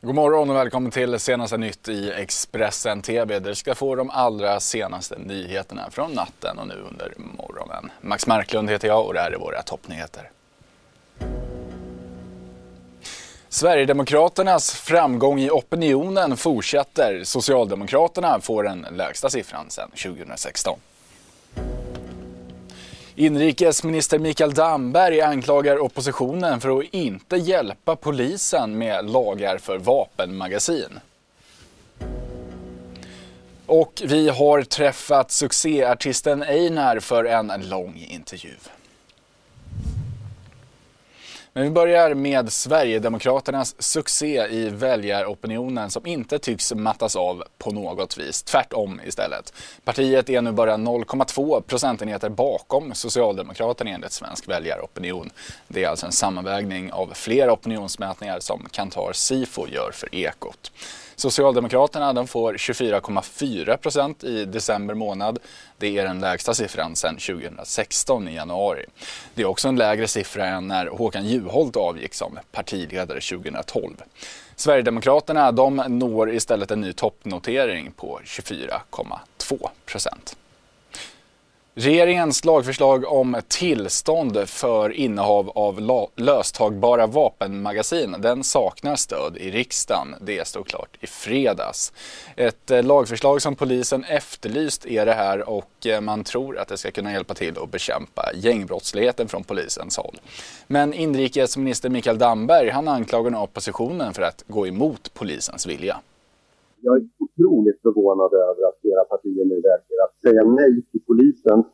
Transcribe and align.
God 0.00 0.14
morgon 0.14 0.50
och 0.50 0.56
välkommen 0.56 0.90
till 0.90 1.18
senaste 1.18 1.56
nytt 1.56 1.88
i 1.88 2.12
Expressen 2.12 3.02
TV 3.02 3.38
där 3.38 3.48
du 3.48 3.54
ska 3.54 3.74
få 3.74 3.94
de 3.94 4.10
allra 4.10 4.60
senaste 4.60 5.18
nyheterna 5.18 5.90
från 5.90 6.12
natten 6.12 6.58
och 6.58 6.68
nu 6.68 6.74
under 6.74 7.12
morgonen. 7.16 7.90
Max 8.00 8.26
Marklund 8.26 8.70
heter 8.70 8.88
jag 8.88 9.06
och 9.06 9.14
det 9.14 9.20
här 9.20 9.30
är 9.30 9.38
våra 9.38 9.62
toppnyheter. 9.62 10.30
Sverigedemokraternas 13.48 14.72
framgång 14.72 15.40
i 15.40 15.50
opinionen 15.50 16.36
fortsätter. 16.36 17.24
Socialdemokraterna 17.24 18.40
får 18.40 18.62
den 18.62 18.86
lägsta 18.90 19.30
siffran 19.30 19.70
sedan 19.70 19.90
2016. 19.90 20.78
Inrikesminister 23.20 24.18
Mikael 24.18 24.54
Damberg 24.54 25.20
anklagar 25.20 25.78
oppositionen 25.78 26.60
för 26.60 26.78
att 26.78 26.84
inte 26.90 27.36
hjälpa 27.36 27.96
polisen 27.96 28.78
med 28.78 29.10
lagar 29.10 29.58
för 29.58 29.78
vapenmagasin. 29.78 31.00
Och 33.66 34.02
vi 34.04 34.28
har 34.28 34.62
träffat 34.62 35.30
succéartisten 35.30 36.42
Einar 36.42 37.00
för 37.00 37.24
en 37.24 37.68
lång 37.68 38.06
intervju. 38.08 38.54
Men 41.52 41.64
vi 41.64 41.70
börjar 41.70 42.14
med 42.14 42.52
Sverigedemokraternas 42.52 43.82
succé 43.82 44.46
i 44.50 44.68
väljaropinionen 44.68 45.90
som 45.90 46.06
inte 46.06 46.38
tycks 46.38 46.74
mattas 46.74 47.16
av 47.16 47.44
på 47.58 47.70
något 47.70 48.18
vis. 48.18 48.42
Tvärtom 48.42 49.00
istället. 49.06 49.52
Partiet 49.84 50.30
är 50.30 50.42
nu 50.42 50.52
bara 50.52 50.76
0,2 50.76 51.60
procentenheter 51.60 52.28
bakom 52.28 52.94
Socialdemokraterna 52.94 53.90
enligt 53.90 54.12
svensk 54.12 54.48
väljaropinion. 54.48 55.30
Det 55.68 55.84
är 55.84 55.88
alltså 55.88 56.06
en 56.06 56.12
sammanvägning 56.12 56.92
av 56.92 57.12
flera 57.14 57.52
opinionsmätningar 57.52 58.40
som 58.40 58.68
Kantar 58.70 59.12
Sifo 59.12 59.68
gör 59.68 59.90
för 59.92 60.14
Ekot. 60.14 60.72
Socialdemokraterna 61.16 62.12
de 62.12 62.26
får 62.26 62.54
24,4 62.54 63.76
procent 63.76 64.24
i 64.24 64.44
december 64.44 64.94
månad. 64.94 65.38
Det 65.80 65.98
är 65.98 66.04
den 66.04 66.20
lägsta 66.20 66.54
siffran 66.54 66.96
sedan 66.96 67.16
2016 67.16 68.28
i 68.28 68.34
januari. 68.34 68.86
Det 69.34 69.42
är 69.42 69.46
också 69.46 69.68
en 69.68 69.76
lägre 69.76 70.08
siffra 70.08 70.46
än 70.46 70.68
när 70.68 70.86
Håkan 70.86 71.26
Juholt 71.26 71.76
avgick 71.76 72.14
som 72.14 72.38
partiledare 72.52 73.20
2012. 73.20 73.94
Sverigedemokraterna 74.56 75.52
de 75.52 75.76
når 75.88 76.30
istället 76.30 76.70
en 76.70 76.80
ny 76.80 76.92
toppnotering 76.92 77.92
på 77.92 78.20
24,2 78.24 79.68
procent. 79.86 80.36
Regeringens 81.74 82.44
lagförslag 82.44 83.12
om 83.12 83.40
tillstånd 83.48 84.48
för 84.48 84.92
innehav 84.92 85.50
av 85.50 85.80
löstagbara 86.16 87.06
vapenmagasin 87.06 88.16
den 88.18 88.44
saknar 88.44 88.96
stöd 88.96 89.36
i 89.36 89.50
riksdagen. 89.50 90.14
Det 90.20 90.46
stod 90.46 90.66
klart 90.66 90.96
i 91.00 91.06
fredags. 91.06 91.92
Ett 92.36 92.70
eh, 92.70 92.82
lagförslag 92.82 93.42
som 93.42 93.54
polisen 93.54 94.04
efterlyst 94.04 94.86
är 94.86 95.06
det 95.06 95.12
här 95.12 95.48
och 95.48 95.86
eh, 95.86 96.00
man 96.00 96.24
tror 96.24 96.58
att 96.58 96.68
det 96.68 96.76
ska 96.76 96.90
kunna 96.90 97.12
hjälpa 97.12 97.34
till 97.34 97.58
att 97.58 97.70
bekämpa 97.70 98.30
gängbrottsligheten 98.34 99.28
från 99.28 99.44
polisens 99.44 99.96
håll. 99.96 100.20
Men 100.66 100.94
inrikesminister 100.94 101.88
Mikael 101.88 102.18
Damberg 102.18 102.70
han 102.70 102.88
anklagar 102.88 103.30
nu 103.30 103.36
oppositionen 103.36 104.14
för 104.14 104.22
att 104.22 104.44
gå 104.46 104.66
emot 104.66 105.14
polisens 105.14 105.66
vilja. 105.66 106.00
Jag 106.82 106.96
är 106.96 107.02
otroligt 107.24 107.80
förvånad 107.82 108.32
över 108.34 108.62
att 108.68 108.80
flera 108.80 109.04
partier 109.04 109.44
nu 109.44 109.58
väljer 109.70 109.98
att 110.04 110.14
säga 110.24 110.42
nej 110.60 110.82
till 110.90 111.02
polisens 111.10 111.66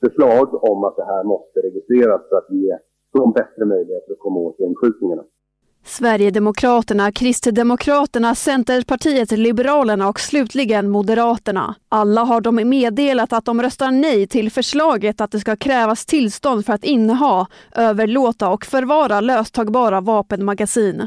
förslag 0.00 0.64
om 0.70 0.84
att 0.84 0.96
det 0.96 1.04
här 1.04 1.24
måste 1.24 1.60
registreras 1.60 2.22
för 2.28 2.36
att 2.36 2.50
ge 2.50 2.78
dem 3.12 3.32
bättre 3.32 3.64
möjligheter 3.64 4.12
att 4.12 4.18
komma 4.18 4.40
åt 4.40 4.60
gängskjutningarna. 4.60 5.24
Sverigedemokraterna, 5.84 7.12
Kristdemokraterna, 7.12 8.34
Centerpartiet, 8.34 9.30
Liberalerna 9.30 10.08
och 10.08 10.20
slutligen 10.20 10.90
Moderaterna. 10.90 11.74
Alla 11.88 12.24
har 12.24 12.40
de 12.40 12.54
meddelat 12.54 13.32
att 13.32 13.44
de 13.44 13.62
röstar 13.62 13.90
nej 13.90 14.26
till 14.26 14.52
förslaget 14.52 15.20
att 15.20 15.30
det 15.30 15.40
ska 15.40 15.56
krävas 15.56 16.06
tillstånd 16.06 16.66
för 16.66 16.72
att 16.72 16.84
inneha, 16.84 17.46
överlåta 17.76 18.50
och 18.50 18.64
förvara 18.64 19.20
löstagbara 19.20 20.00
vapenmagasin. 20.00 21.06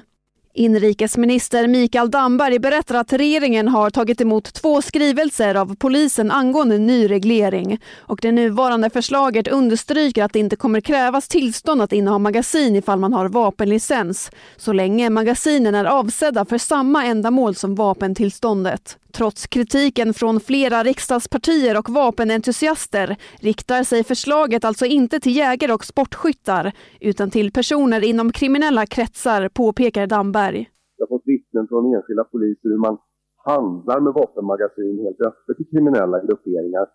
Inrikesminister 0.58 1.68
Mikael 1.68 2.12
Damberg 2.12 2.60
berättar 2.60 2.96
att 2.96 3.14
regeringen 3.14 3.68
har 3.68 3.90
tagit 3.90 4.22
emot 4.22 4.54
två 4.54 4.82
skrivelser 4.82 5.56
av 5.56 5.76
polisen 5.76 6.32
angående 6.32 6.78
ny 6.78 7.10
reglering 7.10 7.80
och 7.96 8.20
det 8.22 8.32
nuvarande 8.32 8.90
förslaget 8.90 9.48
understryker 9.48 10.24
att 10.24 10.34
det 10.34 10.40
inte 10.40 10.56
kommer 10.56 10.82
krävas 10.82 11.28
tillstånd 11.28 11.82
att 11.82 11.94
inneha 11.94 12.18
magasin 12.18 12.76
ifall 12.76 13.00
man 13.00 13.14
har 13.14 13.30
vapenlicens 13.30 14.32
så 14.58 14.74
länge 14.74 15.10
magasinen 15.10 15.76
är 15.76 15.86
avsedda 15.86 16.46
för 16.46 16.58
samma 16.58 17.06
ändamål 17.06 17.56
som 17.56 17.76
vapentillståndet. 17.76 18.98
Trots 19.18 19.48
kritiken 19.48 20.14
från 20.14 20.40
flera 20.40 20.84
riksdagspartier 20.84 21.78
och 21.80 21.90
vapenentusiaster 21.90 23.18
riktar 23.40 23.84
sig 23.84 24.04
förslaget 24.04 24.66
alltså 24.66 24.86
inte 24.86 25.20
till 25.20 25.36
jägare 25.36 25.74
och 25.74 25.86
sportskyttar 25.86 26.72
utan 27.02 27.30
till 27.30 27.52
personer 27.52 28.02
inom 28.04 28.32
kriminella 28.32 28.86
kretsar, 28.86 29.50
påpekar 29.50 30.08
Damberg. 30.08 30.70
Jag 30.98 31.06
har 31.06 31.18
fått 31.18 31.28
vittnen 31.34 31.68
från 31.68 31.96
enskilda 31.96 32.24
poliser 32.24 32.70
hur 32.70 32.82
man 32.88 32.98
handlar 33.46 34.00
med 34.00 34.14
vapenmagasin 34.14 35.00
helt 35.06 35.22
öppet 35.30 35.60
i 35.60 35.66
kriminella 35.72 36.18
grupperingar. 36.26 36.88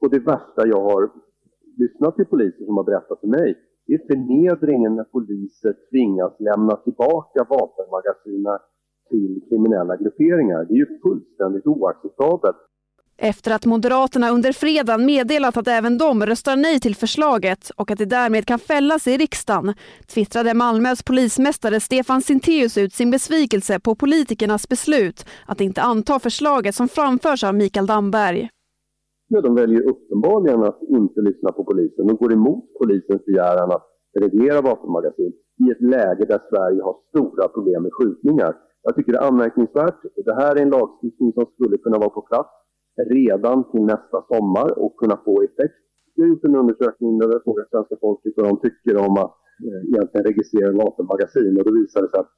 Och 0.00 0.10
det 0.10 0.18
värsta 0.18 0.66
jag 0.66 0.82
har 0.90 1.02
lyssnat 1.82 2.16
till 2.16 2.26
poliser 2.26 2.64
som 2.64 2.76
har 2.76 2.84
berättat 2.84 3.20
för 3.20 3.28
mig 3.38 3.54
det 3.88 3.94
är 3.94 4.06
förnedringen 4.06 4.92
när 4.96 5.04
poliser 5.04 5.72
tvingas 5.90 6.34
lämna 6.48 6.76
tillbaka 6.76 7.40
vapenmagasiner 7.54 8.58
till 9.10 9.40
kriminella 9.48 9.96
grupperingar. 9.96 10.64
Det 10.64 10.74
är 10.74 10.76
ju 10.76 11.00
fullständigt 11.02 11.66
oacceptabelt. 11.66 12.56
Efter 13.20 13.50
att 13.54 13.66
Moderaterna 13.66 14.30
under 14.30 14.52
fredagen 14.52 15.06
meddelat 15.06 15.56
att 15.56 15.68
även 15.68 15.98
de 15.98 16.26
röstar 16.26 16.56
nej 16.56 16.80
till 16.80 16.96
förslaget 16.96 17.70
och 17.76 17.90
att 17.90 17.98
det 17.98 18.04
därmed 18.04 18.46
kan 18.46 18.58
fällas 18.58 19.06
i 19.06 19.16
riksdagen 19.16 19.74
twittrade 20.06 20.54
Malmös 20.54 21.02
polismästare 21.02 21.80
Stefan 21.80 22.22
Sintéus 22.22 22.78
ut 22.78 22.92
sin 22.92 23.10
besvikelse 23.10 23.80
på 23.80 23.94
politikernas 23.94 24.68
beslut 24.68 25.26
att 25.46 25.60
inte 25.60 25.82
anta 25.82 26.18
förslaget 26.18 26.74
som 26.74 26.88
framförs 26.88 27.44
av 27.44 27.54
Mikael 27.54 27.86
Damberg. 27.86 28.48
Ja, 29.28 29.40
de 29.40 29.54
väljer 29.54 29.82
uppenbarligen 29.88 30.62
att 30.62 30.82
inte 30.88 31.20
lyssna 31.20 31.52
på 31.52 31.64
polisen 31.64 32.10
och 32.10 32.18
går 32.18 32.32
emot 32.32 32.64
polisens 32.78 33.24
begäran 33.24 33.72
att 33.72 33.86
reglera 34.20 34.60
vapenmagasin 34.60 35.32
i 35.66 35.70
ett 35.70 35.82
läge 35.82 36.24
där 36.24 36.40
Sverige 36.50 36.82
har 36.82 36.96
stora 37.08 37.48
problem 37.48 37.82
med 37.82 37.92
skjutningar. 37.92 38.54
Jag 38.82 38.94
tycker 38.94 39.12
det 39.12 39.18
är 39.18 39.28
anmärkningsvärt. 39.28 40.00
Det 40.24 40.34
här 40.34 40.56
är 40.56 40.62
en 40.62 40.70
lagstiftning 40.70 41.32
som 41.32 41.46
skulle 41.54 41.78
kunna 41.78 41.98
vara 41.98 42.10
på 42.10 42.22
plats 42.22 42.50
redan 43.06 43.70
till 43.70 43.84
nästa 43.84 44.18
sommar 44.30 44.78
och 44.78 44.96
kunna 44.96 45.16
få 45.24 45.42
effekt. 45.42 45.78
Vi 46.16 46.22
har 46.22 46.28
gjort 46.28 46.44
en 46.44 46.56
undersökning 46.56 47.18
där 47.18 47.28
vi 47.28 47.34
frågat 47.44 47.70
svenska 47.70 47.96
folket 48.00 48.32
vad 48.36 48.46
de 48.46 48.60
tycker 48.60 48.96
om 49.06 49.14
att 49.24 49.34
eh, 49.66 49.80
egentligen 49.90 50.26
registrera 50.30 50.72
vapenmagasin 50.84 51.58
och 51.58 51.64
då 51.64 51.72
visade 51.80 52.06
det 52.06 52.10
sig 52.10 52.20
att 52.20 52.32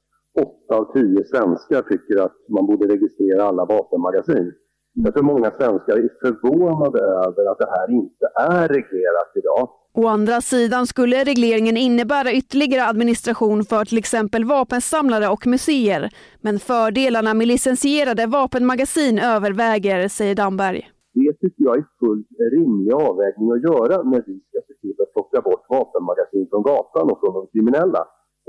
8 0.67 0.75
av 0.79 0.93
10 0.93 1.23
svenskar 1.31 1.81
tycker 1.81 2.21
att 2.25 2.37
man 2.55 2.65
borde 2.65 2.93
registrera 2.93 3.43
alla 3.43 3.65
vapenmagasin. 3.65 4.53
Jag 4.93 5.13
tror 5.13 5.23
många 5.23 5.51
svenskar 5.51 5.95
är 5.97 6.09
förvånade 6.25 6.99
över 6.99 7.51
att 7.51 7.59
det 7.63 7.69
här 7.75 7.89
inte 8.01 8.25
är 8.35 8.67
reglerat 8.67 9.31
idag. 9.35 9.69
Å 9.93 10.07
andra 10.07 10.41
sidan 10.41 10.87
skulle 10.87 11.23
regleringen 11.23 11.77
innebära 11.77 12.31
ytterligare 12.31 12.89
administration 12.89 13.65
för 13.65 13.85
till 13.85 13.97
exempel 13.97 14.45
vapensamlare 14.45 15.27
och 15.27 15.47
museer. 15.47 16.09
Men 16.41 16.59
fördelarna 16.59 17.33
med 17.33 17.47
licensierade 17.47 18.25
vapenmagasin 18.25 19.19
överväger, 19.19 20.07
säger 20.07 20.35
Damberg. 20.35 20.89
Det 21.13 21.33
tycker 21.33 21.63
jag 21.63 21.77
är 21.77 21.85
fullt 21.99 22.27
rimlig 22.55 22.93
avvägning 22.93 23.51
att 23.51 23.63
göra 23.63 24.03
när 24.03 24.23
vi 24.27 24.35
ska 24.47 24.57
se 24.67 24.73
till 24.81 24.95
att 25.03 25.13
plocka 25.13 25.41
bort 25.41 25.65
vapenmagasin 25.69 26.47
från 26.49 26.63
gatan 26.63 27.11
och 27.11 27.19
från 27.19 27.33
de 27.33 27.47
kriminella. 27.53 28.01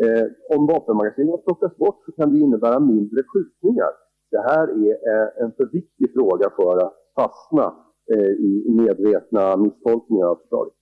Eh, 0.02 0.56
om 0.56 0.66
vapenmagasinen 0.66 1.38
plockas 1.46 1.76
bort 1.76 2.00
så 2.06 2.12
kan 2.12 2.32
det 2.32 2.38
innebära 2.38 2.80
mindre 2.80 3.20
skjutningar. 3.30 3.92
Det 4.30 4.42
här 4.50 4.66
är 4.86 4.92
eh, 5.10 5.28
en 5.44 5.52
för 5.56 5.66
viktig 5.72 6.12
fråga 6.16 6.46
för 6.56 6.76
att 6.84 6.94
fastna 7.18 7.66
eh, 8.14 8.32
i 8.48 8.50
medvetna 8.80 9.56
misstolkningar 9.56 10.26
av 10.26 10.36
förslaget. 10.36 10.74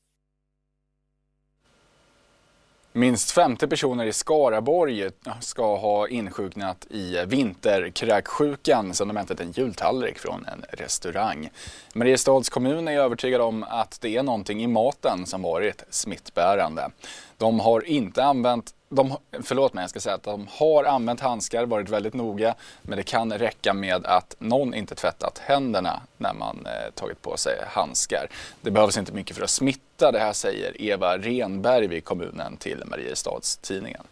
Minst 2.93 3.31
50 3.31 3.67
personer 3.67 4.07
i 4.07 4.13
Skaraborg 4.13 5.11
ska 5.41 5.77
ha 5.77 6.09
insjuknat 6.09 6.87
i 6.91 7.25
vinterkräksjukan 7.27 8.95
sedan 8.95 9.09
de 9.09 9.17
ätit 9.17 9.41
en 9.41 9.53
jultallrik 9.53 10.19
från 10.19 10.47
en 10.47 10.65
restaurang. 10.71 11.51
Mariestads 11.95 12.49
kommun 12.49 12.89
är 12.89 12.99
övertygad 12.99 13.41
om 13.41 13.65
att 13.69 13.99
det 14.01 14.17
är 14.17 14.23
någonting 14.23 14.63
i 14.63 14.67
maten 14.67 15.27
som 15.27 15.43
varit 15.43 15.85
smittbärande. 15.91 16.91
De 17.37 17.61
har 17.61 17.87
inte 17.87 18.25
använt 18.25 18.75
de, 18.93 19.17
förlåt 19.43 19.75
mig, 19.75 19.83
jag 19.83 19.91
ska 19.91 20.01
säga 20.01 20.15
att 20.15 20.23
de 20.23 20.47
har 20.51 20.85
använt 20.85 21.21
handskar, 21.21 21.67
varit 21.67 21.89
väldigt 21.89 22.15
noga, 22.15 22.55
men 22.83 22.97
det 22.97 23.03
kan 23.03 23.33
räcka 23.33 23.75
med 23.75 24.07
att 24.07 24.35
någon 24.39 24.75
inte 24.75 24.95
tvättat 24.95 25.39
händerna 25.39 26.01
när 26.17 26.35
man 26.35 26.67
eh, 26.67 26.91
tagit 26.95 27.23
på 27.23 27.37
sig 27.37 27.55
handskar. 27.67 28.31
Det 28.61 28.71
behövs 28.71 28.99
inte 28.99 29.13
mycket 29.13 29.37
för 29.37 29.45
att 29.45 29.51
smitta, 29.51 29.81
det 30.01 30.19
här 30.19 30.33
säger 30.33 30.83
Eva 30.83 31.19
Renberg 31.19 31.87
vid 31.87 32.05
kommunen 32.05 32.57
till 32.57 32.83
Mariestads 32.87 33.57
tidningen. 33.57 34.03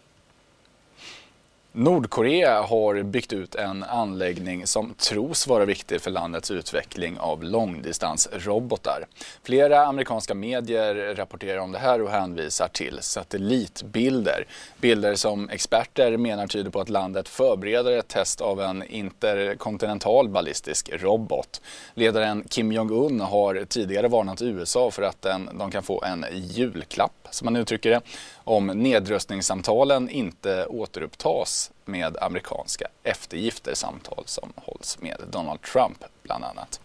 Nordkorea 1.71 2.61
har 2.61 3.03
byggt 3.03 3.33
ut 3.33 3.55
en 3.55 3.83
anläggning 3.83 4.67
som 4.67 4.93
tros 4.93 5.47
vara 5.47 5.65
viktig 5.65 6.01
för 6.01 6.11
landets 6.11 6.51
utveckling 6.51 7.19
av 7.19 7.43
långdistansrobotar. 7.43 9.07
Flera 9.43 9.85
amerikanska 9.85 10.33
medier 10.33 11.15
rapporterar 11.15 11.59
om 11.59 11.71
det 11.71 11.79
här 11.79 12.01
och 12.01 12.09
hänvisar 12.09 12.67
till 12.67 12.97
satellitbilder. 13.01 14.45
Bilder 14.81 15.15
som 15.15 15.49
experter 15.49 16.17
menar 16.17 16.47
tyder 16.47 16.71
på 16.71 16.81
att 16.81 16.89
landet 16.89 17.29
förbereder 17.29 17.91
ett 17.91 18.07
test 18.07 18.41
av 18.41 18.61
en 18.61 18.83
interkontinental 18.83 20.29
ballistisk 20.29 20.89
robot. 20.93 21.61
Ledaren 21.93 22.43
Kim 22.49 22.71
Jong-Un 22.71 23.19
har 23.19 23.65
tidigare 23.65 24.07
varnat 24.07 24.41
USA 24.41 24.91
för 24.91 25.01
att 25.01 25.21
den, 25.21 25.49
de 25.53 25.71
kan 25.71 25.83
få 25.83 26.03
en 26.03 26.25
julklapp, 26.33 27.27
som 27.31 27.45
man 27.45 27.55
uttrycker 27.55 27.89
det, 27.89 28.01
om 28.43 28.67
nedrustningssamtalen 28.67 30.09
inte 30.09 30.65
återupptas 30.65 31.58
med 31.85 32.17
amerikanska 32.21 32.87
eftergifter, 33.03 33.73
samtal 33.73 34.23
som 34.25 34.53
hålls 34.55 34.97
med 35.01 35.17
Donald 35.31 35.61
Trump 35.61 36.03
bland 36.23 36.43
annat. 36.43 36.79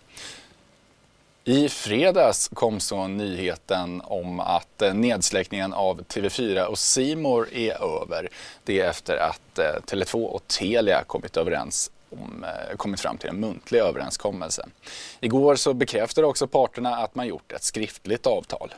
I 1.46 1.68
fredags 1.68 2.50
kom 2.54 2.80
så 2.80 3.06
nyheten 3.06 4.02
om 4.04 4.40
att 4.40 4.82
eh, 4.82 4.94
nedsläckningen 4.94 5.72
av 5.72 6.02
TV4 6.02 6.64
och 6.64 6.78
Simor 6.78 7.48
är 7.52 8.02
över. 8.02 8.28
Det 8.64 8.80
är 8.80 8.90
efter 8.90 9.16
att 9.16 9.58
eh, 9.58 9.64
Tele2 9.86 10.24
och 10.24 10.48
Telia 10.48 11.04
kommit 11.06 11.36
överens 11.36 11.90
om, 12.10 12.44
eh, 12.44 12.76
kommit 12.76 13.00
fram 13.00 13.18
till 13.18 13.28
en 13.28 13.40
muntlig 13.40 13.78
överenskommelse. 13.78 14.66
Igår 15.20 15.56
så 15.56 15.74
bekräftade 15.74 16.26
också 16.26 16.46
parterna 16.46 16.96
att 16.96 17.14
man 17.14 17.26
gjort 17.26 17.52
ett 17.52 17.62
skriftligt 17.62 18.26
avtal. 18.26 18.74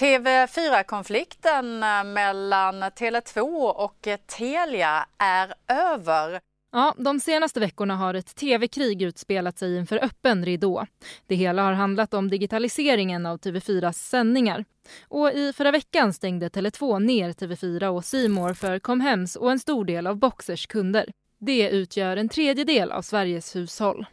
TV4-konflikten 0.00 1.82
eh, 1.82 2.04
mellan 2.04 2.82
Tele2 2.82 3.70
och 3.70 4.08
Telia 4.38 5.06
är 5.18 5.54
över. 5.68 6.40
Ja, 6.72 6.94
de 6.98 7.20
senaste 7.20 7.60
veckorna 7.60 7.96
har 7.96 8.14
ett 8.14 8.36
tv-krig 8.36 9.02
utspelat 9.02 9.58
sig 9.58 9.76
inför 9.76 10.04
öppen 10.04 10.44
ridå. 10.44 10.86
Det 11.26 11.34
hela 11.34 11.62
har 11.62 11.72
handlat 11.72 12.14
om 12.14 12.30
digitaliseringen 12.30 13.26
av 13.26 13.38
TV4s 13.38 13.92
sändningar. 13.92 14.64
Och 15.08 15.32
i 15.32 15.52
förra 15.52 15.70
veckan 15.70 16.12
stängde 16.12 16.48
Tele2 16.48 17.00
ner 17.00 17.32
TV4 17.32 17.86
och 17.86 18.04
Simor 18.04 18.54
för 18.54 18.78
Comhems 18.78 19.36
och 19.36 19.50
en 19.50 19.58
stor 19.58 19.84
del 19.84 20.06
av 20.06 20.16
Boxers 20.16 20.66
kunder. 20.66 21.06
Det 21.40 21.70
utgör 21.70 22.16
en 22.16 22.28
tredjedel 22.28 22.92
av 22.92 23.02
Sveriges 23.02 23.56
hushåll. 23.56 24.06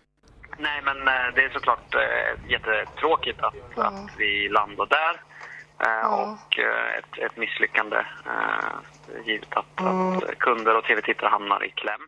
Nej, 0.60 0.81
men 0.81 0.98
eh, 0.98 1.34
det 1.36 1.42
är 1.42 1.50
såklart 1.54 1.95
eh, 1.95 2.51
jättetråkigt 2.51 3.39
att, 3.39 3.56
ja. 3.75 3.84
att 3.84 4.12
vi 4.18 4.50
landar 4.50 4.86
där. 4.86 5.26
Eh, 5.79 5.88
ja. 6.01 6.38
och 6.44 6.59
eh, 6.59 6.97
ett, 6.97 7.31
ett 7.31 7.38
misslyckande 7.38 7.97
eh, 8.25 9.25
givet 9.25 9.57
att, 9.57 9.79
mm. 9.79 10.18
att 10.18 10.39
kunder 10.39 10.77
och 10.77 10.83
tv-tittare 10.83 11.29
hamnar 11.29 11.65
i 11.65 11.69
kläm. 11.69 12.01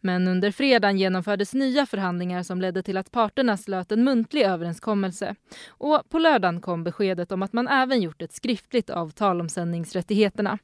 Men 0.00 0.28
under 0.28 0.50
fredagen 0.50 0.98
genomfördes 0.98 1.54
nya 1.54 1.86
förhandlingar 1.86 2.42
som 2.42 2.60
ledde 2.60 2.82
till 2.82 2.96
att 2.96 3.10
parterna 3.10 3.56
slöt 3.56 3.92
en 3.92 4.04
muntlig 4.04 4.42
överenskommelse. 4.42 5.34
Och 5.68 6.10
på 6.10 6.18
lördagen 6.18 6.60
kom 6.60 6.84
beskedet 6.84 7.32
om 7.32 7.42
att 7.42 7.52
man 7.52 7.68
även 7.68 8.02
gjort 8.02 8.22
ett 8.22 8.32
skriftligt 8.32 8.90
avtal 8.90 9.40
om 9.40 9.48
sändningsrättigheterna. 9.48 10.58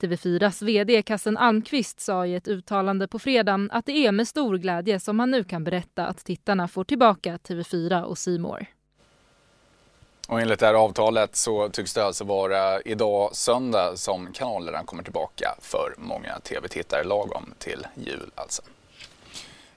TV4s 0.00 0.64
vd 0.64 1.02
Kassen 1.02 1.36
Almqvist 1.36 2.00
sa 2.00 2.26
i 2.26 2.34
ett 2.34 2.48
uttalande 2.48 3.08
på 3.08 3.18
fredagen 3.18 3.70
att 3.72 3.86
det 3.86 4.06
är 4.06 4.12
med 4.12 4.28
stor 4.28 4.56
glädje 4.56 5.00
som 5.00 5.20
han 5.20 5.30
nu 5.30 5.44
kan 5.44 5.64
berätta 5.64 6.06
att 6.06 6.24
tittarna 6.24 6.68
får 6.68 6.84
tillbaka 6.84 7.36
TV4 7.36 8.02
och 8.02 8.18
Simor. 8.18 8.66
Och 10.28 10.40
enligt 10.40 10.60
det 10.60 10.66
här 10.66 10.74
avtalet 10.74 11.36
så 11.36 11.68
tycks 11.68 11.94
det 11.94 12.04
alltså 12.04 12.24
vara 12.24 12.80
idag 12.80 13.36
söndag 13.36 13.96
som 13.96 14.32
kanalerna 14.32 14.84
kommer 14.84 15.02
tillbaka 15.02 15.54
för 15.60 15.94
många 15.98 16.38
tv-tittare 16.38 17.04
lagom 17.04 17.54
till 17.58 17.86
jul 17.94 18.30
alltså. 18.34 18.62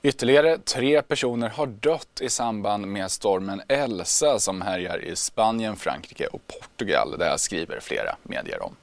Ytterligare 0.01 0.57
tre 0.57 1.01
personer 1.01 1.49
har 1.49 1.67
dött 1.67 2.21
i 2.21 2.29
samband 2.29 2.87
med 2.87 3.11
stormen 3.11 3.61
Elsa 3.67 4.39
som 4.39 4.61
härjar 4.61 5.03
i 5.03 5.15
Spanien, 5.15 5.75
Frankrike 5.75 6.27
och 6.27 6.41
Portugal. 6.47 7.15
Det 7.19 7.25
här 7.25 7.37
skriver 7.37 7.79
flera 7.79 8.15
medier 8.23 8.63
om. 8.63 8.75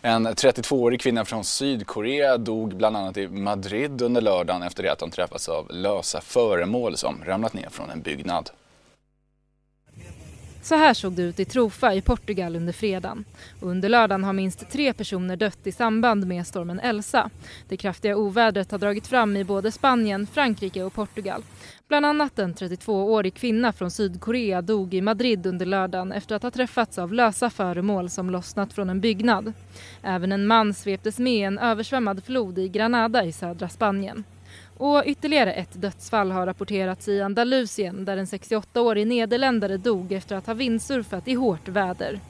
En 0.00 0.26
32-årig 0.26 1.00
kvinna 1.00 1.24
från 1.24 1.44
Sydkorea 1.44 2.36
dog 2.36 2.76
bland 2.76 2.96
annat 2.96 3.16
i 3.16 3.28
Madrid 3.28 4.02
under 4.02 4.20
lördagen 4.20 4.62
efter 4.62 4.82
det 4.82 4.92
att 4.92 5.00
hon 5.00 5.10
träffats 5.10 5.48
av 5.48 5.66
lösa 5.70 6.20
föremål 6.20 6.96
som 6.96 7.24
ramlat 7.24 7.54
ner 7.54 7.68
från 7.70 7.90
en 7.90 8.02
byggnad. 8.02 8.50
Så 10.62 10.74
här 10.74 10.94
såg 10.94 11.12
det 11.12 11.22
ut 11.22 11.40
i 11.40 11.44
Trofa 11.44 11.94
i 11.94 12.02
Portugal 12.02 12.56
under 12.56 12.72
fredagen. 12.72 13.24
Under 13.60 13.88
lördagen 13.88 14.24
har 14.24 14.32
minst 14.32 14.70
tre 14.70 14.92
personer 14.92 15.36
dött 15.36 15.66
i 15.66 15.72
samband 15.72 16.26
med 16.26 16.46
stormen 16.46 16.80
Elsa. 16.80 17.30
Det 17.68 17.76
kraftiga 17.76 18.16
ovädret 18.16 18.70
har 18.70 18.78
dragit 18.78 19.06
fram 19.06 19.36
i 19.36 19.44
både 19.44 19.72
Spanien, 19.72 20.26
Frankrike 20.26 20.82
och 20.82 20.94
Portugal. 20.94 21.42
Bland 21.88 22.06
annat 22.06 22.38
en 22.38 22.54
32-årig 22.54 23.34
kvinna 23.34 23.72
från 23.72 23.90
Sydkorea 23.90 24.62
dog 24.62 24.94
i 24.94 25.00
Madrid 25.00 25.46
under 25.46 25.66
lördagen 25.66 26.12
efter 26.12 26.34
att 26.34 26.42
ha 26.42 26.50
träffats 26.50 26.98
av 26.98 27.12
lösa 27.12 27.50
föremål 27.50 28.10
som 28.10 28.30
lossnat 28.30 28.72
från 28.72 28.90
en 28.90 29.00
byggnad. 29.00 29.52
Även 30.02 30.32
en 30.32 30.46
man 30.46 30.74
sveptes 30.74 31.18
med 31.18 31.32
i 31.32 31.42
en 31.42 31.58
översvämmad 31.58 32.24
flod 32.24 32.58
i 32.58 32.68
Granada 32.68 33.24
i 33.24 33.32
södra 33.32 33.68
Spanien. 33.68 34.24
Och 34.76 35.02
ytterligare 35.06 35.52
ett 35.52 35.82
dödsfall 35.82 36.30
har 36.30 36.46
rapporterats 36.46 37.08
i 37.08 37.20
Andalusien 37.20 38.04
där 38.04 38.16
en 38.16 38.26
68-årig 38.26 39.06
nederländare 39.06 39.76
dog 39.76 40.12
efter 40.12 40.36
att 40.36 40.46
ha 40.46 40.54
vindsurfat 40.54 41.28
i 41.28 41.34
hårt 41.34 41.68
väder. 41.68 42.20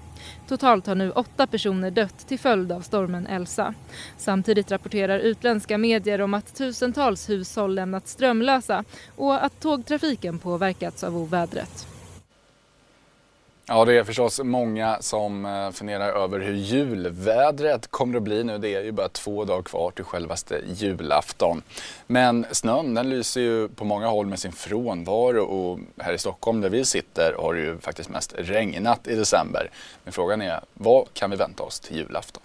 Totalt 0.48 0.86
har 0.86 0.94
nu 0.94 1.10
åtta 1.10 1.46
personer 1.46 1.90
dött 1.90 2.28
till 2.28 2.38
följd 2.38 2.72
av 2.72 2.80
stormen 2.80 3.26
Elsa. 3.26 3.74
Samtidigt 4.18 4.70
rapporterar 4.70 5.18
utländska 5.18 5.78
medier 5.78 6.20
om 6.20 6.34
att 6.34 6.54
tusentals 6.54 7.30
hushåll 7.30 7.74
lämnats 7.74 8.12
strömlösa 8.12 8.84
och 9.16 9.44
att 9.44 9.60
tågtrafiken 9.60 10.38
påverkats 10.38 11.04
av 11.04 11.16
ovädret. 11.16 11.91
Ja, 13.74 13.84
det 13.84 13.98
är 13.98 14.04
förstås 14.04 14.40
många 14.44 14.96
som 15.00 15.44
eh, 15.44 15.70
funderar 15.70 16.08
över 16.08 16.40
hur 16.40 16.54
julvädret 16.54 17.90
kommer 17.90 18.16
att 18.16 18.22
bli 18.22 18.44
nu. 18.44 18.58
Det 18.58 18.74
är 18.74 18.82
ju 18.82 18.92
bara 18.92 19.08
två 19.08 19.44
dagar 19.44 19.62
kvar 19.62 19.90
till 19.90 20.04
självaste 20.04 20.60
julafton. 20.66 21.62
Men 22.06 22.46
snön 22.50 22.94
den 22.94 23.10
lyser 23.10 23.40
ju 23.40 23.68
på 23.68 23.84
många 23.84 24.06
håll 24.06 24.26
med 24.26 24.38
sin 24.38 24.52
frånvaro 24.52 25.44
och 25.44 25.78
här 25.98 26.12
i 26.12 26.18
Stockholm 26.18 26.60
där 26.60 26.68
vi 26.68 26.84
sitter 26.84 27.34
har 27.38 27.54
det 27.54 27.60
ju 27.60 27.78
faktiskt 27.78 28.10
mest 28.10 28.34
regnat 28.38 29.08
i 29.08 29.14
december. 29.14 29.70
Men 30.04 30.12
frågan 30.12 30.42
är, 30.42 30.60
vad 30.74 31.14
kan 31.14 31.30
vi 31.30 31.36
vänta 31.36 31.62
oss 31.62 31.80
till 31.80 31.96
julafton? 31.96 32.42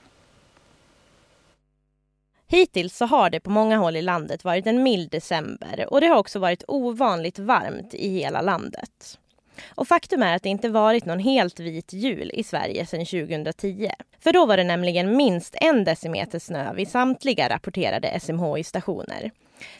Hittills 2.48 2.98
så 2.98 3.06
har 3.06 3.30
det 3.30 3.40
på 3.40 3.50
många 3.50 3.78
håll 3.78 3.96
i 3.96 4.02
landet 4.02 4.44
varit 4.44 4.68
en 4.68 4.84
mild 4.84 5.12
december 5.12 5.88
och 5.90 6.02
det 6.02 6.08
har 6.08 6.18
också 6.18 6.40
varit 6.40 6.64
ovanligt 6.68 7.40
varmt 7.40 7.94
i 7.94 8.10
hela 8.10 8.42
landet. 8.42 9.20
Och 9.68 9.88
faktum 9.88 10.24
är 10.24 10.36
att 10.36 10.44
det 10.44 10.50
inte 10.50 10.70
varit 10.70 11.06
någon 11.06 11.20
helt 11.20 11.60
vit 11.60 11.94
jul 11.94 12.32
i 12.34 12.44
Sverige 12.44 12.86
sedan 12.86 13.06
2010. 13.06 13.90
För 14.20 14.34
då 14.34 14.46
var 14.46 14.58
det 14.58 14.64
nämligen 14.64 15.18
minst 15.18 15.56
en 15.62 15.84
decimeter 15.84 16.40
snö 16.40 16.74
vid 16.74 16.88
samtliga 16.88 17.50
rapporterade 17.50 18.20
SMHI-stationer. 18.20 19.32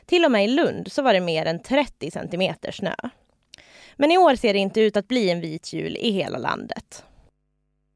Till 0.06 0.26
och 0.26 0.32
med 0.32 0.46
i 0.46 0.48
Lund 0.48 0.92
så 0.92 1.02
var 1.02 1.14
det 1.14 1.20
mer 1.20 1.46
än 1.46 1.64
30 1.64 2.12
centimeter 2.12 2.72
snö. 2.72 2.96
Men 3.96 4.12
i 4.12 4.18
år 4.18 4.36
ser 4.36 4.54
det 4.54 4.60
inte 4.60 4.82
ut 4.82 4.98
att 4.98 5.08
bli 5.08 5.30
en 5.30 5.42
vit 5.42 5.74
jul 5.74 5.98
i 5.98 6.12
hela 6.12 6.38
landet. 6.38 7.04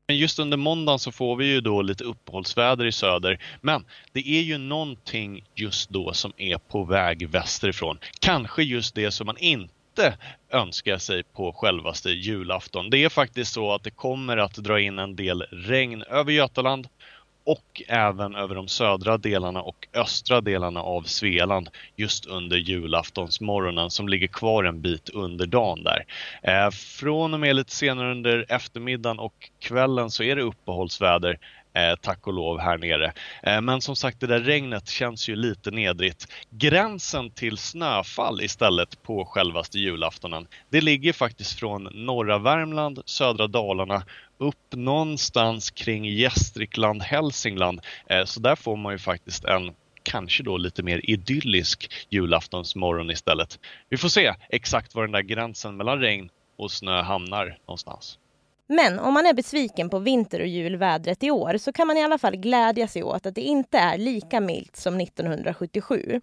Just 0.07 0.39
under 0.39 0.57
måndagen 0.57 0.99
så 0.99 1.11
får 1.11 1.35
vi 1.35 1.45
ju 1.45 1.61
då 1.61 1.81
lite 1.81 2.03
uppehållsväder 2.03 2.85
i 2.85 2.91
söder. 2.91 3.43
Men 3.61 3.85
det 4.11 4.29
är 4.29 4.41
ju 4.41 4.57
någonting 4.57 5.43
just 5.55 5.89
då 5.89 6.13
som 6.13 6.33
är 6.37 6.57
på 6.57 6.83
väg 6.83 7.29
västerifrån. 7.29 7.99
Kanske 8.19 8.63
just 8.63 8.95
det 8.95 9.11
som 9.11 9.25
man 9.25 9.37
inte 9.37 9.73
inte 9.91 10.17
önska 10.49 10.99
sig 10.99 11.23
på 11.23 11.53
självaste 11.53 12.09
julafton. 12.09 12.89
Det 12.89 13.03
är 13.03 13.09
faktiskt 13.09 13.53
så 13.53 13.73
att 13.73 13.83
det 13.83 13.91
kommer 13.91 14.37
att 14.37 14.55
dra 14.55 14.79
in 14.79 14.99
en 14.99 15.15
del 15.15 15.41
regn 15.51 16.03
över 16.03 16.31
Götaland 16.31 16.87
och 17.43 17.81
även 17.87 18.35
över 18.35 18.55
de 18.55 18.67
södra 18.67 19.17
delarna 19.17 19.61
och 19.61 19.87
östra 19.93 20.41
delarna 20.41 20.81
av 20.81 21.01
Svealand 21.01 21.69
just 21.95 22.25
under 22.25 22.57
julaftonsmorgonen 22.57 23.89
som 23.89 24.07
ligger 24.07 24.27
kvar 24.27 24.63
en 24.63 24.81
bit 24.81 25.09
under 25.09 25.45
dagen 25.45 25.83
där. 25.83 26.05
Eh, 26.43 26.69
från 26.71 27.33
och 27.33 27.39
med 27.39 27.55
lite 27.55 27.71
senare 27.71 28.11
under 28.11 28.45
eftermiddagen 28.49 29.19
och 29.19 29.49
kvällen 29.59 30.11
så 30.11 30.23
är 30.23 30.35
det 30.35 30.41
uppehållsväder 30.41 31.39
Eh, 31.73 31.95
tack 32.01 32.27
och 32.27 32.33
lov 32.33 32.59
här 32.59 32.77
nere. 32.77 33.13
Eh, 33.43 33.61
men 33.61 33.81
som 33.81 33.95
sagt 33.95 34.19
det 34.19 34.27
där 34.27 34.39
regnet 34.39 34.89
känns 34.89 35.29
ju 35.29 35.35
lite 35.35 35.71
nedrigt. 35.71 36.27
Gränsen 36.49 37.29
till 37.31 37.57
snöfall 37.57 38.41
istället 38.41 39.03
på 39.03 39.25
självaste 39.25 39.79
julaftonen 39.79 40.47
det 40.69 40.81
ligger 40.81 41.13
faktiskt 41.13 41.59
från 41.59 41.83
norra 41.83 42.37
Värmland, 42.37 43.01
södra 43.05 43.47
Dalarna 43.47 44.03
upp 44.37 44.75
någonstans 44.75 45.71
kring 45.71 46.05
Gästrikland, 46.05 47.03
Hälsingland. 47.03 47.81
Eh, 48.09 48.25
så 48.25 48.39
där 48.39 48.55
får 48.55 48.75
man 48.75 48.91
ju 48.91 48.99
faktiskt 48.99 49.45
en 49.45 49.73
kanske 50.03 50.43
då 50.43 50.57
lite 50.57 50.83
mer 50.83 51.09
idyllisk 51.09 51.91
julaftonsmorgon 52.09 53.11
istället. 53.11 53.59
Vi 53.89 53.97
får 53.97 54.09
se 54.09 54.33
exakt 54.49 54.95
var 54.95 55.03
den 55.03 55.11
där 55.11 55.21
gränsen 55.21 55.77
mellan 55.77 55.99
regn 55.99 56.29
och 56.57 56.71
snö 56.71 57.01
hamnar 57.01 57.57
någonstans. 57.67 58.17
Men 58.71 58.99
om 58.99 59.13
man 59.13 59.25
är 59.25 59.33
besviken 59.33 59.89
på 59.89 59.99
vinter 59.99 60.39
och 60.39 60.47
julvädret 60.47 61.23
i 61.23 61.31
år 61.31 61.57
så 61.57 61.71
kan 61.71 61.87
man 61.87 61.97
i 61.97 62.03
alla 62.03 62.17
fall 62.17 62.35
glädja 62.35 62.87
sig 62.87 63.03
åt 63.03 63.25
att 63.25 63.35
det 63.35 63.41
inte 63.41 63.77
är 63.77 63.97
lika 63.97 64.39
milt 64.39 64.75
som 64.75 64.99
1977. 64.99 66.21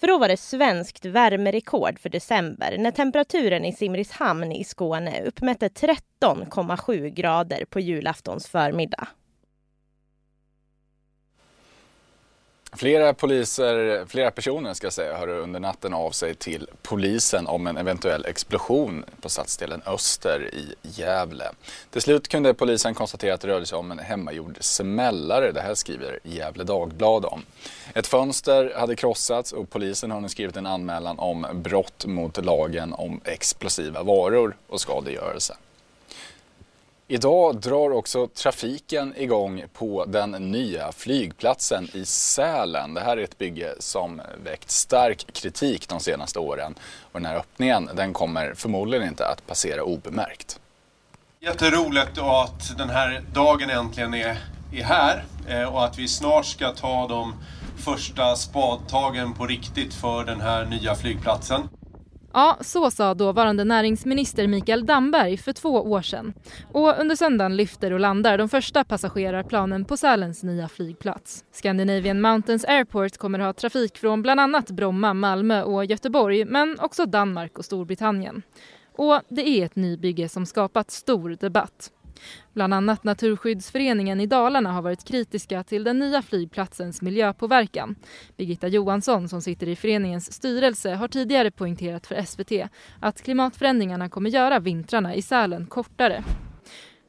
För 0.00 0.06
då 0.06 0.18
var 0.18 0.28
det 0.28 0.36
svenskt 0.36 1.04
värmerekord 1.04 1.98
för 1.98 2.08
december 2.08 2.76
när 2.78 2.90
temperaturen 2.90 3.64
i 3.64 3.72
Simrishamn 3.72 4.52
i 4.52 4.64
Skåne 4.64 5.22
uppmätte 5.22 5.68
13,7 5.68 7.08
grader 7.08 7.64
på 7.64 7.80
julaftons 7.80 8.48
förmiddag. 8.48 9.08
Flera 12.76 13.14
poliser, 13.14 14.04
flera 14.06 14.30
personer 14.30 14.74
ska 14.74 14.90
säga, 14.90 15.18
hörde 15.18 15.32
under 15.32 15.60
natten 15.60 15.94
av 15.94 16.10
sig 16.10 16.34
till 16.34 16.68
polisen 16.82 17.46
om 17.46 17.66
en 17.66 17.76
eventuell 17.76 18.24
explosion 18.24 19.04
på 19.20 19.28
stadsdelen 19.28 19.82
Öster 19.86 20.54
i 20.54 20.74
Gävle. 20.82 21.44
Till 21.90 22.02
slut 22.02 22.28
kunde 22.28 22.54
polisen 22.54 22.94
konstatera 22.94 23.34
att 23.34 23.40
det 23.40 23.48
rörde 23.48 23.66
sig 23.66 23.78
om 23.78 23.90
en 23.90 23.98
hemmagjord 23.98 24.56
smällare. 24.60 25.52
Det 25.52 25.60
här 25.60 25.74
skriver 25.74 26.18
Gävle 26.22 26.64
Dagblad 26.64 27.24
om. 27.24 27.42
Ett 27.94 28.06
fönster 28.06 28.72
hade 28.76 28.96
krossats 28.96 29.52
och 29.52 29.70
polisen 29.70 30.10
har 30.10 30.20
nu 30.20 30.28
skrivit 30.28 30.56
en 30.56 30.66
anmälan 30.66 31.18
om 31.18 31.46
brott 31.54 32.06
mot 32.06 32.44
lagen 32.44 32.92
om 32.92 33.20
explosiva 33.24 34.02
varor 34.02 34.56
och 34.66 34.80
skadegörelse. 34.80 35.56
Idag 37.14 37.60
drar 37.60 37.90
också 37.90 38.26
trafiken 38.26 39.14
igång 39.16 39.64
på 39.72 40.04
den 40.04 40.30
nya 40.30 40.92
flygplatsen 40.92 41.88
i 41.92 42.04
Sälen. 42.04 42.94
Det 42.94 43.00
här 43.00 43.16
är 43.16 43.22
ett 43.22 43.38
bygge 43.38 43.74
som 43.78 44.20
väckt 44.44 44.70
stark 44.70 45.32
kritik 45.32 45.88
de 45.88 46.00
senaste 46.00 46.38
åren. 46.38 46.74
Och 47.12 47.20
den 47.20 47.26
här 47.26 47.36
öppningen 47.36 47.90
den 47.94 48.12
kommer 48.12 48.54
förmodligen 48.54 49.08
inte 49.08 49.26
att 49.26 49.46
passera 49.46 49.82
obemärkt. 49.82 50.60
Jätteroligt 51.40 52.18
att 52.18 52.78
den 52.78 52.90
här 52.90 53.22
dagen 53.34 53.70
äntligen 53.70 54.14
är, 54.14 54.38
är 54.72 54.84
här 54.84 55.24
eh, 55.48 55.74
och 55.74 55.84
att 55.84 55.98
vi 55.98 56.08
snart 56.08 56.46
ska 56.46 56.72
ta 56.72 57.08
de 57.08 57.34
första 57.84 58.36
spadtagen 58.36 59.34
på 59.34 59.46
riktigt 59.46 59.94
för 59.94 60.24
den 60.24 60.40
här 60.40 60.64
nya 60.64 60.94
flygplatsen. 60.94 61.68
Ja, 62.36 62.58
så 62.60 62.90
sa 62.90 63.14
dåvarande 63.14 63.64
näringsminister 63.64 64.46
Mikael 64.46 64.86
Damberg 64.86 65.36
för 65.36 65.52
två 65.52 65.70
år 65.70 66.02
sedan. 66.02 66.32
Och 66.72 67.00
under 67.00 67.16
söndagen 67.16 67.56
lyfter 67.56 67.92
och 67.92 68.00
landar 68.00 68.38
de 68.38 68.48
första 68.48 68.84
passagerarplanen 68.84 69.84
på 69.84 69.96
Sälens 69.96 70.42
nya 70.42 70.68
flygplats. 70.68 71.44
Scandinavian 71.52 72.20
Mountains 72.20 72.64
Airport 72.64 73.16
kommer 73.16 73.38
att 73.38 73.46
ha 73.46 73.52
trafik 73.52 73.98
från 73.98 74.22
bland 74.22 74.40
annat 74.40 74.70
Bromma, 74.70 75.14
Malmö 75.14 75.62
och 75.62 75.84
Göteborg 75.84 76.44
men 76.44 76.80
också 76.80 77.06
Danmark 77.06 77.58
och 77.58 77.64
Storbritannien. 77.64 78.42
Och 78.96 79.20
det 79.28 79.48
är 79.48 79.64
ett 79.64 79.76
nybygge 79.76 80.28
som 80.28 80.46
skapat 80.46 80.90
stor 80.90 81.36
debatt. 81.40 81.90
Bland 82.52 82.74
annat 82.74 83.04
Naturskyddsföreningen 83.04 84.20
i 84.20 84.26
Dalarna 84.26 84.72
har 84.72 84.82
varit 84.82 85.04
kritiska 85.04 85.62
till 85.62 85.84
den 85.84 85.98
nya 85.98 86.22
flygplatsens 86.22 87.02
miljöpåverkan. 87.02 87.96
Birgitta 88.36 88.68
Johansson 88.68 89.28
som 89.28 89.42
sitter 89.42 89.68
i 89.68 89.76
föreningens 89.76 90.32
styrelse 90.32 90.94
har 90.94 91.08
tidigare 91.08 91.50
poängterat 91.50 92.06
för 92.06 92.22
SVT 92.22 92.70
att 93.00 93.22
klimatförändringarna 93.22 94.08
kommer 94.08 94.30
göra 94.30 94.58
vintrarna 94.58 95.14
i 95.14 95.22
Sälen 95.22 95.66
kortare. 95.66 96.24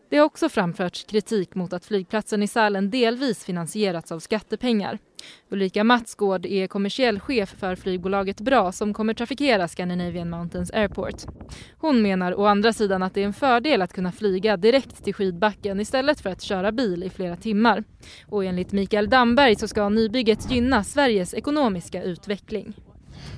Det 0.10 0.18
har 0.18 0.26
också 0.26 0.50
framförts 0.50 1.04
kritik 1.04 1.56
mot 1.56 1.74
att 1.74 1.86
flygplatsen 1.86 2.44
i 2.44 2.48
Sälen 2.48 2.90
delvis 2.90 3.46
finansierats 3.46 4.12
av 4.12 4.20
skattepengar. 4.20 5.00
Ulrika 5.50 5.84
Matsgård 5.84 6.46
är 6.46 6.68
kommersiell 6.68 7.20
chef 7.20 7.56
för 7.60 7.76
flygbolaget 7.76 8.42
BRA 8.42 8.72
som 8.72 8.94
kommer 8.94 9.14
trafikera 9.14 9.68
Scandinavian 9.68 10.30
Mountains 10.30 10.72
Airport. 10.72 11.24
Hon 11.78 12.02
menar 12.02 12.40
å 12.40 12.46
andra 12.46 12.74
sidan 12.74 13.04
att 13.04 13.14
det 13.14 13.22
är 13.22 13.26
en 13.26 13.34
fördel 13.34 13.82
att 13.82 13.94
kunna 13.94 14.12
flyga 14.12 14.58
direkt 14.58 15.04
till 15.04 15.14
skidbacken 15.14 15.80
istället 15.80 16.22
för 16.22 16.30
att 16.30 16.42
köra 16.42 16.72
bil 16.72 17.04
i 17.04 17.10
flera 17.10 17.36
timmar. 17.36 17.84
Och 18.28 18.46
enligt 18.46 18.72
Mikael 18.72 19.10
Damberg 19.10 19.56
så 19.56 19.68
ska 19.68 19.90
nybygget 19.90 20.52
gynna 20.52 20.84
Sveriges 20.84 21.34
ekonomiska 21.34 22.04
utveckling. 22.04 22.74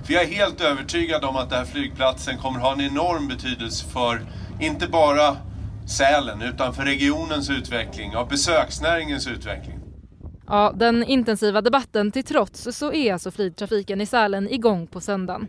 För 0.03 0.13
jag 0.13 0.23
är 0.23 0.27
helt 0.27 0.61
övertygad 0.61 1.23
om 1.23 1.35
att 1.35 1.49
den 1.49 1.59
här 1.59 1.65
flygplatsen 1.65 2.37
kommer 2.37 2.59
ha 2.59 2.73
en 2.73 2.81
enorm 2.81 3.27
betydelse 3.27 3.87
för 3.87 4.21
inte 4.59 4.87
bara 4.87 5.37
Sälen 5.87 6.41
utan 6.41 6.73
för 6.73 6.83
regionens 6.83 7.49
utveckling 7.49 8.17
och 8.17 8.27
besöksnäringens 8.27 9.27
utveckling. 9.27 9.79
Ja, 10.47 10.73
den 10.75 11.03
intensiva 11.03 11.61
debatten 11.61 12.11
till 12.11 12.23
trots 12.23 12.67
så 12.71 12.93
är 12.93 13.13
alltså 13.13 13.31
flygtrafiken 13.31 14.01
i 14.01 14.05
Sälen 14.05 14.49
igång 14.49 14.87
på 14.87 15.01
söndagen. 15.01 15.47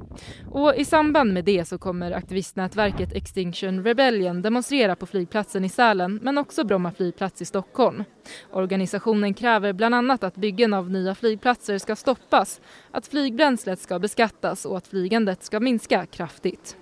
Och 0.50 0.74
i 0.74 0.84
samband 0.84 1.32
med 1.32 1.44
det 1.44 1.64
så 1.68 1.78
kommer 1.78 2.12
aktivistnätverket 2.12 3.12
Extinction 3.12 3.84
Rebellion 3.84 4.42
demonstrera 4.42 4.96
på 4.96 5.06
flygplatsen 5.06 5.64
i 5.64 5.68
Sälen 5.68 6.20
men 6.22 6.38
också 6.38 6.64
Bromma 6.64 6.92
flygplats 6.92 7.42
i 7.42 7.44
Stockholm. 7.44 8.04
Organisationen 8.52 9.34
kräver 9.34 9.72
bland 9.72 9.94
annat 9.94 10.24
att 10.24 10.36
byggen 10.36 10.74
av 10.74 10.90
nya 10.90 11.14
flygplatser 11.14 11.78
ska 11.78 11.96
stoppas, 11.96 12.60
att 12.90 13.06
flygbränslet 13.06 13.80
ska 13.80 13.98
beskattas 13.98 14.64
och 14.64 14.76
att 14.76 14.86
flygandet 14.86 15.44
ska 15.44 15.60
minska 15.60 16.06
kraftigt. 16.06 16.76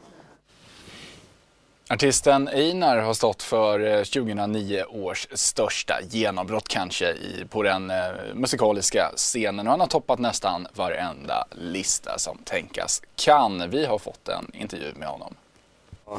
Artisten 1.89 2.49
Einar 2.49 2.99
har 2.99 3.15
stått 3.15 3.43
för 3.43 3.81
eh, 3.81 4.03
2009 4.03 4.85
års 4.85 5.29
största 5.33 6.01
genombrott 6.11 6.69
kanske 6.69 7.13
i, 7.13 7.45
på 7.51 7.63
den 7.63 7.91
eh, 7.91 7.97
musikaliska 8.35 9.13
scenen 9.17 9.67
och 9.67 9.71
han 9.71 9.81
har 9.81 9.87
toppat 9.87 10.19
nästan 10.19 10.67
varenda 10.75 11.47
lista 11.51 12.19
som 12.19 12.39
tänkas 12.45 13.03
kan. 13.17 13.71
Vi 13.71 13.87
har 13.87 13.99
fått 13.99 14.29
en 14.29 14.51
intervju 14.55 14.95
med 14.95 15.09
honom. 15.09 15.35
Ja, 16.07 16.19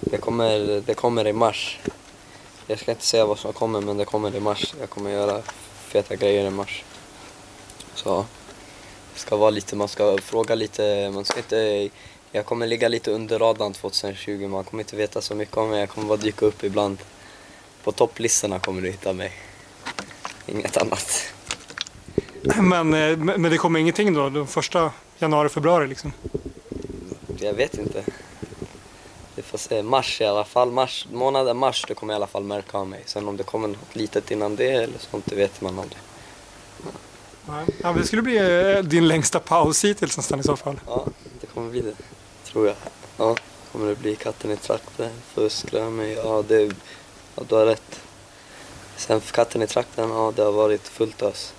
det, 0.00 0.18
kommer, 0.18 0.82
det 0.86 0.94
kommer 0.94 1.26
i 1.26 1.32
mars. 1.32 1.78
Jag 2.66 2.78
ska 2.78 2.90
inte 2.90 3.04
säga 3.04 3.26
vad 3.26 3.38
som 3.38 3.52
kommer 3.52 3.80
men 3.80 3.96
det 3.96 4.04
kommer 4.04 4.36
i 4.36 4.40
mars. 4.40 4.74
Jag 4.80 4.90
kommer 4.90 5.10
göra 5.10 5.42
feta 5.88 6.16
grejer 6.16 6.46
i 6.46 6.50
mars. 6.50 6.84
Så 7.94 8.26
det 9.14 9.20
ska 9.20 9.36
vara 9.36 9.50
lite, 9.50 9.76
man 9.76 9.88
ska 9.88 10.18
fråga 10.18 10.54
lite, 10.54 11.10
man 11.14 11.24
ska 11.24 11.38
inte 11.38 11.88
jag 12.32 12.46
kommer 12.46 12.66
ligga 12.66 12.88
lite 12.88 13.10
under 13.10 13.38
radarn 13.38 13.72
2020, 13.72 14.48
man 14.48 14.64
kommer 14.64 14.82
inte 14.82 14.96
veta 14.96 15.20
så 15.20 15.34
mycket 15.34 15.56
om 15.56 15.70
mig. 15.70 15.80
Jag 15.80 15.88
kommer 15.88 16.08
bara 16.08 16.18
dyka 16.18 16.46
upp 16.46 16.64
ibland. 16.64 16.98
På 17.84 17.92
topplistorna 17.92 18.58
kommer 18.58 18.82
du 18.82 18.90
hitta 18.90 19.12
mig. 19.12 19.32
Inget 20.46 20.76
annat. 20.76 21.32
Men, 22.42 22.94
eh, 22.94 23.16
men 23.16 23.42
det 23.42 23.58
kommer 23.58 23.80
ingenting 23.80 24.14
då, 24.14 24.28
de 24.28 24.46
första 24.46 24.92
januari, 25.18 25.48
februari 25.48 25.86
liksom? 25.86 26.12
Jag 27.40 27.52
vet 27.52 27.78
inte. 27.78 28.04
Vi 29.34 29.42
får 29.42 29.58
se. 29.58 29.82
Mars 29.82 30.20
i 30.20 30.24
alla 30.24 30.44
fall. 30.44 30.70
Mars, 30.70 31.06
månaden 31.12 31.56
mars, 31.56 31.84
det 31.88 31.94
kommer 31.94 32.12
i 32.12 32.16
alla 32.16 32.26
fall 32.26 32.44
märka 32.44 32.78
av 32.78 32.88
mig. 32.88 33.02
Sen 33.06 33.28
om 33.28 33.36
det 33.36 33.42
kommer 33.42 33.68
något 33.68 33.96
litet 33.96 34.30
innan 34.30 34.56
det 34.56 34.72
eller 34.72 34.98
sånt, 34.98 35.24
det 35.26 35.36
vet 35.36 35.60
man 35.60 35.78
aldrig. 35.78 35.98
Ja, 37.82 37.92
det 37.92 38.06
skulle 38.06 38.22
bli 38.22 38.36
eh, 38.36 38.82
din 38.82 39.08
längsta 39.08 39.38
paus 39.38 39.84
hittills 39.84 40.16
nästan 40.16 40.40
i 40.40 40.42
så 40.42 40.56
fall. 40.56 40.80
Ja, 40.86 41.06
det 41.40 41.46
kommer 41.46 41.70
bli 41.70 41.80
det 41.80 41.94
tror 42.58 42.66
jag. 42.66 42.76
Ja, 43.16 43.36
kommer 43.72 43.88
det 43.88 43.94
bli 43.94 44.16
katten 44.16 44.50
i 44.50 44.56
trakten, 44.56 45.10
fusklar 45.34 45.90
mig, 45.90 46.12
ja, 46.12 46.44
det, 46.48 46.62
ja 47.36 47.42
du 47.48 47.54
har 47.54 47.66
rätt. 47.66 48.00
Sen 48.96 49.20
för 49.20 49.32
katten 49.32 49.62
i 49.62 49.66
trakten, 49.66 50.10
ja 50.10 50.32
det 50.36 50.42
har 50.42 50.52
varit 50.52 50.88
fullt 50.88 51.22
ös. 51.22 51.54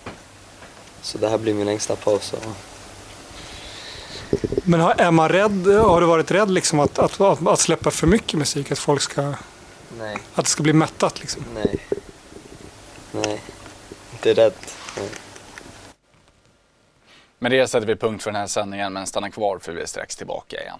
Så 1.01 1.17
det 1.17 1.29
här 1.29 1.37
blir 1.37 1.53
min 1.53 1.65
längsta 1.65 1.95
paus. 1.95 2.33
Ja. 2.33 2.51
Men 4.63 4.81
är 4.81 5.11
man 5.11 5.29
rädd, 5.29 5.67
har 5.67 6.01
du 6.01 6.07
varit 6.07 6.31
rädd 6.31 6.51
liksom 6.51 6.79
att, 6.79 6.99
att, 6.99 7.21
att, 7.21 7.47
att 7.47 7.59
släppa 7.59 7.91
för 7.91 8.07
mycket 8.07 8.39
musik? 8.39 8.71
Att 8.71 8.79
folk 8.79 9.01
ska... 9.01 9.33
Nej. 9.97 10.17
Att 10.33 10.45
det 10.45 10.51
ska 10.51 10.63
bli 10.63 10.73
mättat 10.73 11.19
liksom? 11.19 11.43
Nej. 11.53 11.87
Nej, 13.11 13.41
inte 14.11 14.33
rädd. 14.33 14.53
Nej. 14.97 15.09
Med 17.41 17.51
det 17.51 17.67
sätter 17.67 17.87
vi 17.87 17.95
punkt 17.95 18.23
för 18.23 18.31
den 18.31 18.39
här 18.39 18.47
sändningen 18.47 18.93
men 18.93 19.07
stanna 19.07 19.31
kvar 19.31 19.59
för 19.59 19.71
vi 19.71 19.81
är 19.81 19.85
strax 19.85 20.15
tillbaka 20.15 20.61
igen. 20.61 20.79